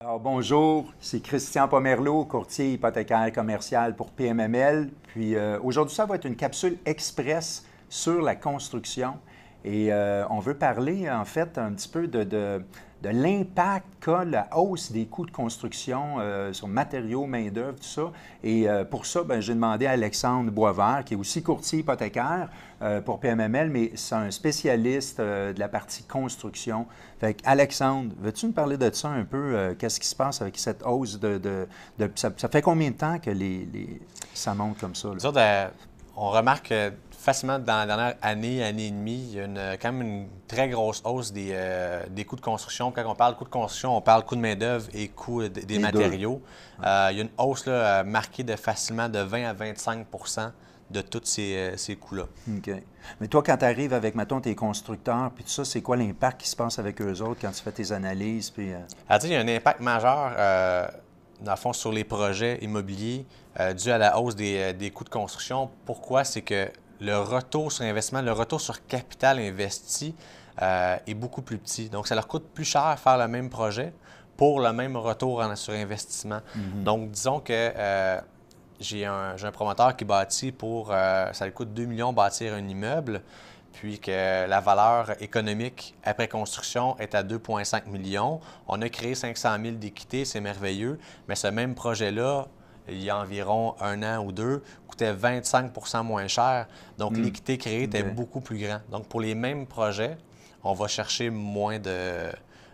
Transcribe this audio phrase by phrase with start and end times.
[0.00, 4.90] Alors bonjour, c'est Christian Pomerleau, courtier hypothécaire commercial pour PMML.
[5.08, 9.14] Puis euh, aujourd'hui, ça va être une capsule express sur la construction.
[9.64, 12.62] Et euh, on veut parler en fait un petit peu de, de
[13.02, 18.12] l'impact qu'a la hausse des coûts de construction euh, sur matériaux, main-d'œuvre, tout ça.
[18.42, 22.48] Et euh, pour ça, ben, j'ai demandé à Alexandre Boisvert, qui est aussi courtier hypothécaire
[22.82, 26.86] euh, pour PMML, mais c'est un spécialiste de la partie construction.
[27.20, 29.74] Fait Alexandre, veux-tu me parler de ça un peu?
[29.78, 31.38] Qu'est-ce qui se passe avec cette hausse de.
[31.38, 33.30] de, ça, fait combien de temps que
[34.34, 35.10] ça monte comme ça?
[36.20, 36.74] on remarque
[37.28, 40.28] facilement dans la dernière année, année et demie, il y a une, quand même une
[40.46, 42.90] très grosse hausse des, euh, des, coûts de construction.
[42.90, 45.78] Quand on parle de coûts de construction, on parle coût de main-d'œuvre et coût des
[45.78, 46.40] matériaux.
[46.82, 50.52] Euh, il y a une hausse là, euh, marquée de facilement de 20 à 25%
[50.90, 52.24] de tous ces, ces coûts-là.
[52.56, 52.70] OK.
[53.20, 56.40] Mais toi, quand tu arrives avec, mettons, tes constructeurs, puis tout ça, c'est quoi l'impact
[56.40, 58.48] qui se passe avec eux autres quand tu fais tes analyses?
[58.48, 58.70] Puis,
[59.06, 60.34] ah, il y a un impact majeur,
[61.42, 63.26] dans le fond, sur les projets immobiliers
[63.76, 65.68] dû à la hausse des, des coûts de construction.
[65.84, 66.24] Pourquoi?
[66.24, 66.70] C'est que
[67.00, 70.14] le retour sur investissement, le retour sur capital investi
[70.62, 71.88] euh, est beaucoup plus petit.
[71.88, 73.92] Donc, ça leur coûte plus cher faire le même projet
[74.36, 76.40] pour le même retour sur investissement.
[76.54, 76.84] Mhm.
[76.84, 78.20] Donc, disons que euh,
[78.80, 83.22] j'ai un, promoteur qui bâtit pour, euh, ça lui coûte 2 millions bâtir un immeuble,
[83.72, 88.40] puis que la valeur économique après construction est à 2,5 millions.
[88.66, 92.48] On a créé 500 000 d'équité, c'est merveilleux, mais ce même projet-là
[92.88, 96.66] il y a environ un an ou deux, coûtait 25% moins cher.
[96.96, 97.22] Donc, hmm.
[97.22, 98.82] l'équité créée était beaucoup plus grande.
[98.90, 100.16] Donc, pour les mêmes projets,
[100.64, 102.30] on va chercher moins de,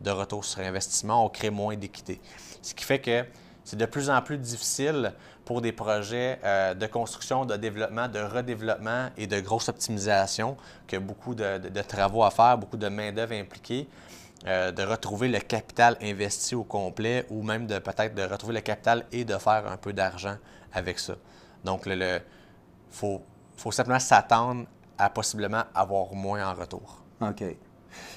[0.00, 2.20] de retour sur investissement, on crée moins d'équité.
[2.62, 3.24] Ce qui fait que
[3.64, 5.12] c'est de plus en plus difficile
[5.44, 10.96] pour des projets euh, de construction, de développement, de redéveloppement et de grosse optimisation, que
[10.96, 13.86] beaucoup de, de travaux à faire, beaucoup de main-d'œuvre impliquée.
[14.46, 18.60] Euh, de retrouver le capital investi au complet ou même de peut-être de retrouver le
[18.60, 20.36] capital et de faire un peu d'argent
[20.72, 21.14] avec ça.
[21.64, 22.22] Donc, il
[22.88, 23.20] faut,
[23.56, 24.66] faut simplement s'attendre
[24.96, 27.02] à possiblement avoir moins en retour.
[27.20, 27.42] OK.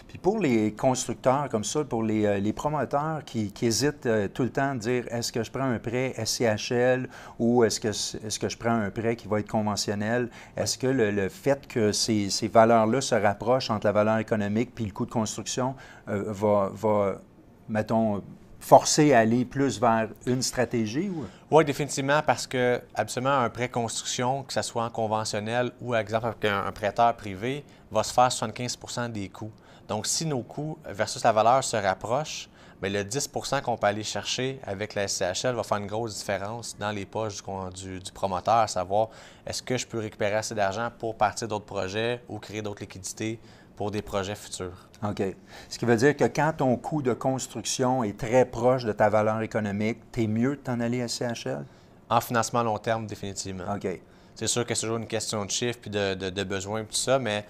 [0.08, 4.50] Puis pour les constructeurs comme ça, pour les, euh, promoteurs qui, hésitent euh, tout le
[4.50, 7.08] temps de dire est-ce que je prends un prêt SCHL
[7.40, 10.88] ou est-ce que, est que je prends un prêt qui va être conventionnel, est-ce que
[10.88, 15.12] le, fait que ces, valeurs-là se rapprochent entre la valeur économique puis le coût de
[15.12, 15.76] construction
[16.10, 17.22] euh, va, va,
[17.70, 18.22] mettons,
[18.62, 21.10] forcer à aller plus vers une stratégie?
[21.10, 21.26] Ou?
[21.50, 26.00] Oui, définitivement, parce que absolument un prêt construction, que ce soit en conventionnel ou, par
[26.00, 29.52] exemple, avec un prêteur privé, va se faire 75% des coûts.
[29.90, 32.48] Donc, si nos coûts versus la valeur se rapprochent,
[32.82, 36.76] bien, le 10% qu'on peut aller chercher avec la SCHL va faire une grosse différence
[36.78, 37.44] dans les poches
[37.74, 39.10] du, promoteur, à savoir
[39.46, 43.40] est-ce que je peux récupérer assez d'argent pour partir d'autres projets ou créer d'autres liquidités
[43.76, 44.90] pour des projets futurs?
[45.04, 45.24] OK.
[45.70, 49.10] Ce qui veut dire que quand ton coût de construction est très proche de ta
[49.10, 51.66] valeur économique, tu es mieux de t'en aller à SCHL?
[52.10, 53.64] En financement long terme, définitivement.
[53.76, 53.88] OK.
[54.36, 56.86] C'est sûr que c'est toujours une question de chiffres puis de, de, de besoins et
[56.86, 57.46] tout ça, mais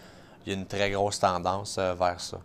[0.46, 2.38] il y a une très grosse tendance euh, vers ça.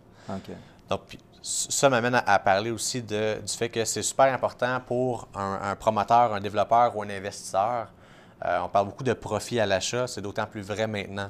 [0.89, 5.75] Donc, ça m'amène à, parler aussi de, du fait que c'est super important pour un,
[5.75, 7.87] promoteur, un développeur ou un investisseur.
[8.45, 11.29] Euh, on parle beaucoup de profit à l'achat, c'est d'autant plus vrai maintenant.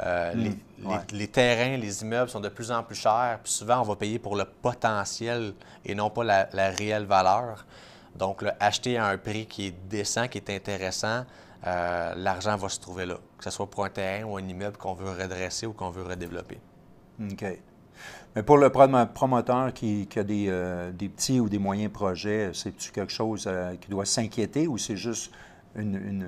[0.00, 0.88] Euh, hmm.
[1.12, 4.18] les, terrains, les immeubles sont de plus en plus chers, puis souvent on va payer
[4.18, 7.66] pour le potentiel et non pas la, réelle valeur.
[8.16, 11.24] Donc, acheter à un prix qui est décent, qui est intéressant,
[11.66, 14.76] euh, l'argent va se trouver là, que ce soit pour un terrain ou un immeuble
[14.78, 16.58] qu'on veut redresser ou qu'on veut redévelopper.
[17.20, 17.44] OK.
[18.36, 23.12] Mais pour le promoteur qui, a euh, des, petits ou des moyens projets, c'est-tu quelque
[23.12, 25.32] chose euh, qui doit s'inquiéter ou c'est juste
[25.76, 26.26] une,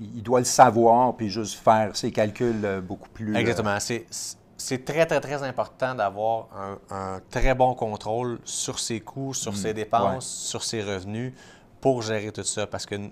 [0.00, 3.36] Il doit le savoir puis juste faire ses calculs beaucoup plus.
[3.36, 3.78] Exactement.
[3.80, 6.48] C'est très, très, très important d'avoir
[6.90, 9.76] un, très bon contrôle sur ses coûts, sur ses mm.
[9.76, 11.32] dépenses, sur ses revenus
[11.80, 12.66] pour gérer tout ça.
[12.66, 13.10] Parce qu'une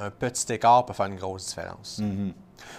[0.00, 1.98] un petit écart peut faire une grosse différence.
[1.98, 2.32] Mhm.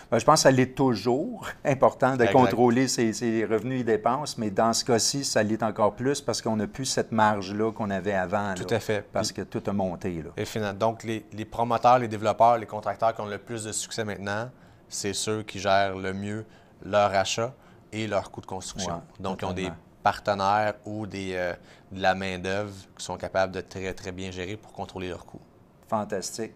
[0.10, 4.50] Ben, je pense que ça l'est toujours important de contrôler ses, revenus et dépenses, mais
[4.50, 8.14] dans ce cas-ci, ça l'est encore plus parce qu'on n'a plus cette marge-là qu'on avait
[8.14, 8.54] avant.
[8.56, 9.06] Tout à fait.
[9.12, 10.22] Parce que tout a monté.
[10.22, 10.30] Là.
[10.38, 14.04] Et finalement, donc, les, promoteurs, les développeurs, les contracteurs qui ont le plus de succès
[14.04, 14.50] maintenant,
[14.88, 16.46] c'est ceux qui gèrent le mieux
[16.84, 17.54] leur achat
[17.92, 19.02] et leur coût de construction.
[19.20, 19.72] donc, ils ont des
[20.04, 21.54] partenaires ou des, euh,
[21.92, 25.42] de la main-d'œuvre qui sont capables de très, très bien gérer pour contrôler leurs coûts.
[25.88, 26.54] Fantastique.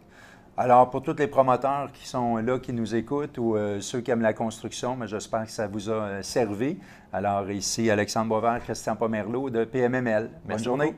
[0.58, 4.12] Alors, pour tous les promoteurs qui sont là, qui nous écoutent, ou euh, ceux qui
[4.12, 6.78] aiment la construction, mais j'espère que ça vous a euh, servi.
[7.12, 10.30] Alors, ici, Alexandre Boisvert, Christian Pomerleau de PMML.
[10.46, 10.96] Bonne journée.